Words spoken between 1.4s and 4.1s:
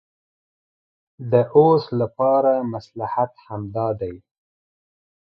اوس لپاره مصلحت همدا